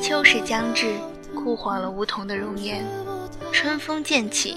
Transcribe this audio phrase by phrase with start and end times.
[0.00, 0.94] 秋时将至，
[1.34, 2.82] 枯黄了梧桐的容颜；
[3.52, 4.56] 春风渐起，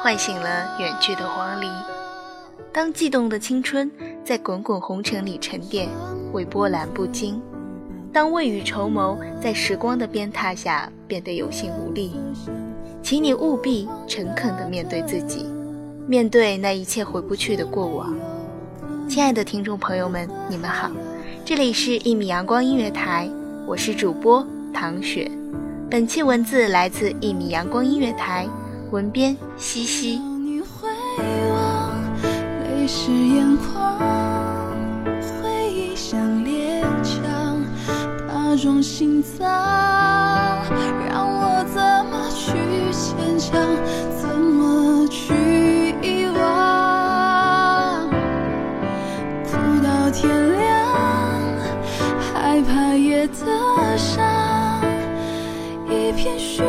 [0.00, 1.68] 唤醒了远去的黄鹂。
[2.72, 3.90] 当悸动的青春
[4.24, 5.88] 在滚滚红尘里沉淀，
[6.32, 7.40] 为波澜不惊；
[8.14, 12.12] 当未雨绸缪在时光的鞭挞下变得有心无力，
[13.02, 15.44] 请你务必诚恳地面对自己，
[16.06, 18.14] 面对那一切回不去的过往。
[19.08, 20.92] 亲爱的听众朋友们，你们好，
[21.44, 23.28] 这里是一米阳光音乐台，
[23.66, 25.28] 我是主播唐雪。
[25.90, 28.46] 本期文字来自一米阳光音乐台，
[28.92, 30.20] 文编西西。
[30.20, 30.88] 你回
[31.50, 31.90] 望，
[32.62, 33.98] 泪湿眼眶，
[38.56, 39.50] 那种心脏，
[41.08, 42.52] 让我怎么去
[42.92, 43.60] 坚强，
[44.16, 45.34] 怎么去
[46.00, 48.08] 遗忘？
[49.42, 49.50] 哭
[49.82, 50.72] 到天亮，
[52.32, 54.80] 害怕夜的伤，
[55.88, 56.62] 一片虚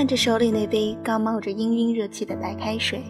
[0.00, 3.02] 看着手里那杯刚冒着氤氲热气的白开水，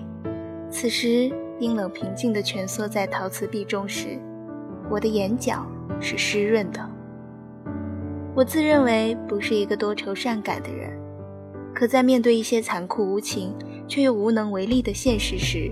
[0.72, 4.18] 此时冰冷平静的蜷缩在陶瓷壁中时，
[4.90, 5.64] 我的眼角
[6.00, 6.80] 是湿润的。
[8.34, 10.90] 我自认为不是一个多愁善感的人，
[11.72, 13.54] 可在面对一些残酷无情
[13.86, 15.70] 却又无能为力的现实时，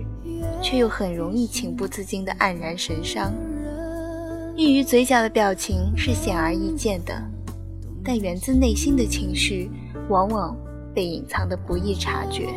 [0.61, 3.33] 却又很容易情不自禁地黯然神伤。
[4.55, 7.13] 溢于嘴角的表情是显而易见的，
[8.05, 9.69] 但源自内心的情绪，
[10.07, 10.55] 往往
[10.93, 12.49] 被隐藏的不易察觉。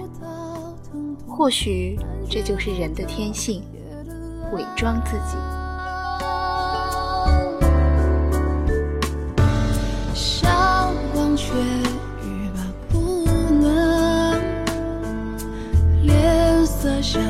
[1.27, 1.99] 或许
[2.29, 3.63] 这就是人的天性，
[4.53, 5.37] 伪装自己。
[10.15, 11.55] 想忘却
[12.23, 12.61] 欲罢
[12.91, 14.39] 不能，
[16.03, 17.23] 脸色像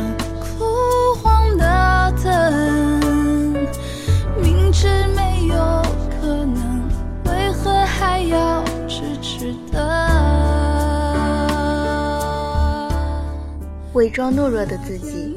[13.95, 15.37] 伪装懦弱的自己，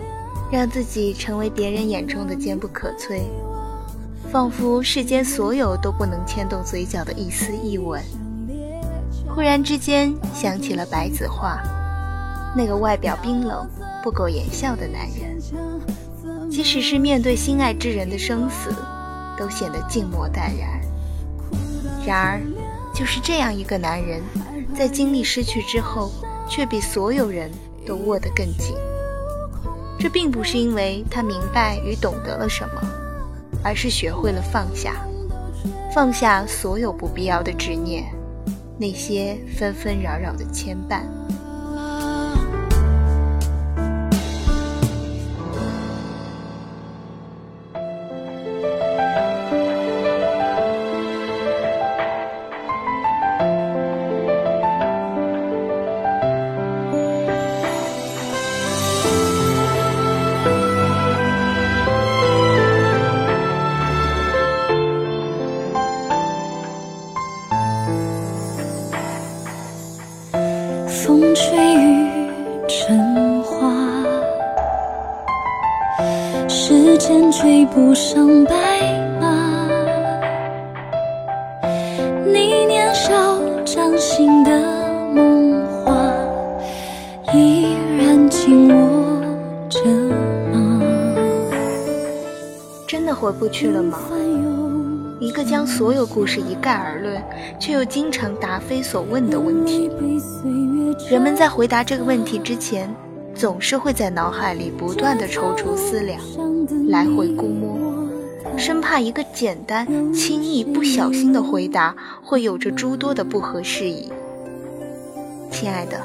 [0.50, 3.24] 让自己成为别人眼中的坚不可摧，
[4.32, 8.02] 仿佛世间所有都不能牵动嘴角的一丝一吻。
[9.28, 11.62] 忽然之间想起了白子画，
[12.56, 13.68] 那个外表冰冷、
[14.02, 18.74] 不苟言笑的男人，即使是面对心爱之人的生死，
[19.38, 20.80] 都显得静默淡然。
[22.08, 22.42] 然而，
[22.94, 24.22] 就是这样一个男人，
[24.74, 26.10] 在经历失去之后，
[26.48, 27.52] 却比所有人
[27.86, 28.76] 都握得更紧。
[29.98, 32.82] 这并不是因为他明白与懂得了什么，
[33.64, 35.06] 而是学会了放下，
[35.94, 38.04] 放下所有不必要的执念，
[38.78, 41.02] 那些纷纷扰扰的牵绊。
[85.16, 85.96] 梦话，
[87.34, 89.22] 依然紧握
[89.70, 89.80] 着
[90.52, 90.82] 吗？
[92.86, 93.98] 真的回不去了吗？
[95.22, 97.24] 一个将所有故事一概而论，
[97.58, 99.90] 却又经常答非所问的问题。
[101.10, 102.94] 人们在回答这个问题之前，
[103.34, 106.20] 总是会在脑海里不断的踌躇思量，
[106.90, 107.78] 来回估摸，
[108.58, 114.12] 生怕一个简单、轻易、不小心的回答会有着诸多的不合时宜。
[115.56, 115.98] 亲爱的，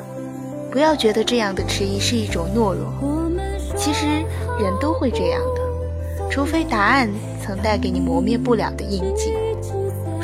[0.71, 2.89] 不要觉得这样的迟疑是一种懦弱，
[3.77, 4.07] 其实
[4.61, 7.11] 人都会这样的，除非答案
[7.45, 9.35] 曾带给你磨灭不了的印记，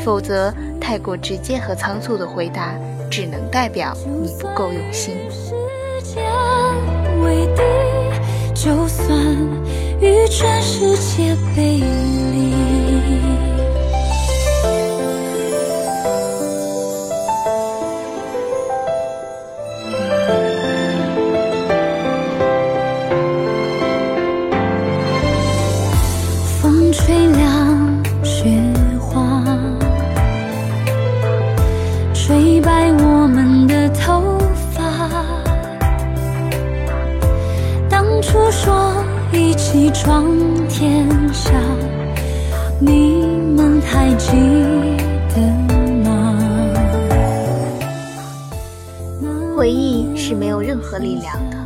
[0.05, 2.73] 否则太过直接和仓促的回答。
[3.09, 5.17] 只能代表你不够用心。
[8.53, 9.17] 就算
[10.01, 12.86] 与全世界背离。
[32.67, 34.41] 白我们的头
[34.73, 34.83] 发
[49.57, 51.57] 回忆是没有任何力量的，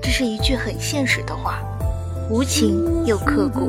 [0.00, 1.58] 这是一句很现实的话，
[2.30, 3.68] 无情又刻骨。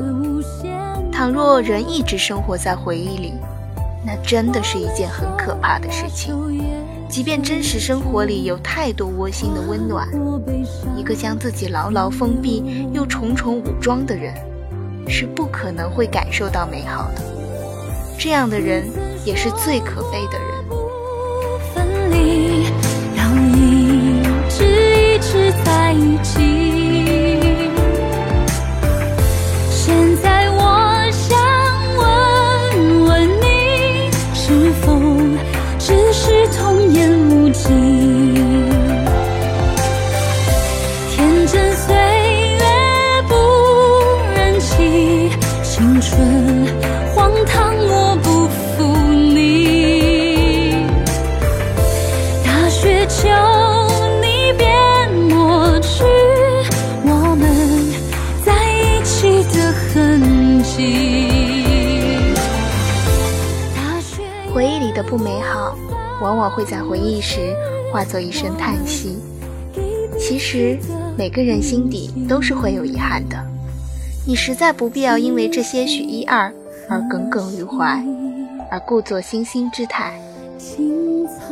[1.10, 3.34] 倘若人一直生活在回忆里，
[4.04, 6.34] 那真的是一件很可怕的事情。
[7.08, 10.08] 即便真实生活里有太多窝心的温暖，
[10.96, 14.34] 一个将自己牢牢封闭又重重武装的人，
[15.06, 17.22] 是不可能会感受到美好的。
[18.18, 18.88] 这样的人
[19.26, 20.61] 也是最可悲的人。
[47.14, 50.74] 荒唐我不负你。
[52.44, 53.28] 大雪求。
[64.54, 65.74] 回忆里的不美好，
[66.20, 67.56] 往往会在回忆时
[67.90, 69.18] 化作一声叹息。
[70.18, 70.78] 其实
[71.16, 73.36] 每个人心底都是会有遗憾的，
[74.24, 76.52] 你实在不必要因为这些许一二
[76.88, 78.04] 而耿耿于怀，
[78.70, 80.20] 而故作惺惺之态。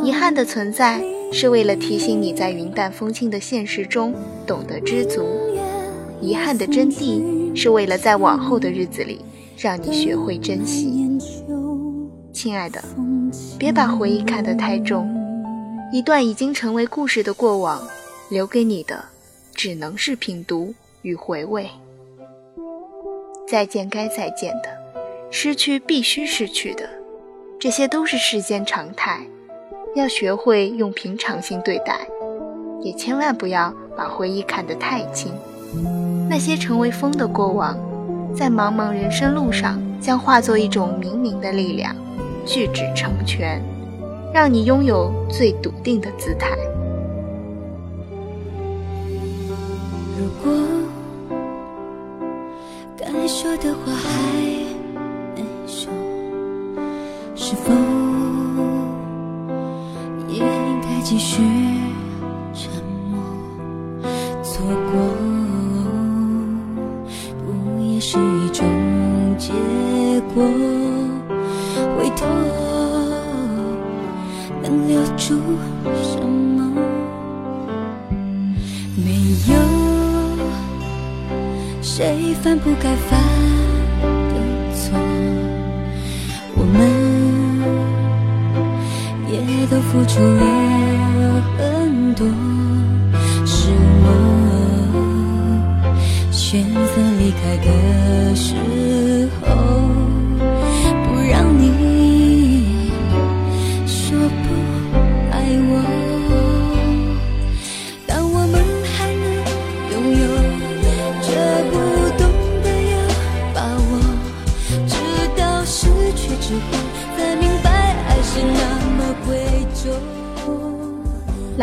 [0.03, 1.03] 遗憾的存在
[1.33, 4.15] 是为了提醒你在云淡风轻的现实中
[4.47, 5.27] 懂得知足，
[6.21, 7.41] 遗憾的真谛。
[7.53, 9.21] 是为了在往后的日子里，
[9.59, 11.19] 让你学会珍惜。
[12.33, 12.81] 亲爱的，
[13.59, 15.13] 别把回忆看得太重，
[15.93, 17.83] 一段已经成为故事的过往，
[18.31, 19.05] 留给你的
[19.53, 21.69] 只能是品读与回味。
[23.51, 24.69] 再见该再见的，
[25.29, 26.89] 失去必须失去的，
[27.59, 29.27] 这些都是世间常态，
[29.97, 32.07] 要学会用平常心对待，
[32.81, 35.33] 也千万不要把回忆看得太轻。
[36.29, 37.77] 那些成为风的过往，
[38.33, 41.93] 在茫茫人生路上，将化作一种冥冥的力量，
[42.47, 43.61] 聚指成全，
[44.33, 46.57] 让你拥有最笃定的姿态。
[61.11, 61.43] 继续
[62.55, 62.71] 沉
[63.11, 63.19] 默？
[64.45, 65.03] 错过。
[67.41, 68.65] 不也是一种
[69.37, 69.51] 结
[70.33, 70.45] 果，
[71.99, 72.25] 回头
[74.63, 75.35] 能留住
[76.01, 76.73] 什么？
[78.95, 79.11] 没
[79.53, 79.55] 有
[81.83, 83.21] 谁犯不该犯
[84.29, 84.37] 的
[84.77, 84.97] 错，
[86.55, 86.79] 我们
[89.29, 90.41] 也都付出了
[93.47, 93.71] 是
[94.05, 94.07] 我。
[96.31, 96.81] 选择
[97.19, 98.55] 离开的时，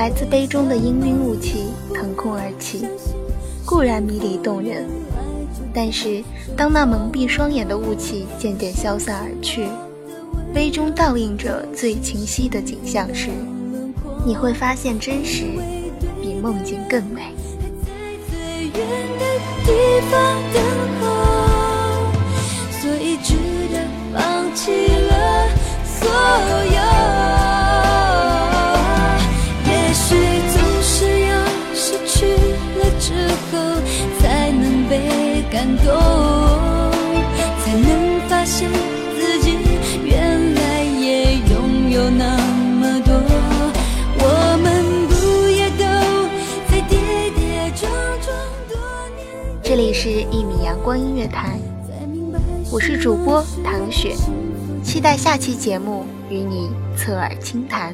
[0.08, 2.88] 来自杯中的氤氲雾气腾空而起，
[3.66, 4.88] 固然迷离动人，
[5.74, 6.24] 但是
[6.56, 9.68] 当那蒙蔽双眼的雾气渐渐消散而去，
[10.54, 13.28] 杯中倒映着最清晰的景象时，
[14.26, 15.44] 你会发现真实
[16.22, 17.24] 比梦境更美。
[22.80, 23.34] 所以只
[23.74, 25.50] 得放弃了
[25.84, 26.10] 所
[26.72, 27.27] 有。
[35.78, 36.92] 动，
[37.64, 38.70] 才能发现
[39.18, 39.58] 自己
[40.04, 42.38] 原来也拥有那
[42.80, 43.14] 么多。
[44.20, 45.84] 我们不也都
[46.70, 46.98] 在跌
[47.36, 48.28] 跌撞撞
[48.70, 48.78] 多
[49.16, 49.26] 年？
[49.64, 51.60] 这里是一米阳光音乐台，
[52.72, 54.16] 我是主播唐雪，
[54.84, 57.94] 期待下期节目与你侧耳轻谈。